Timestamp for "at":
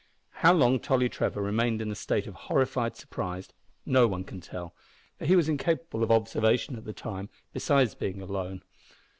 6.75-6.85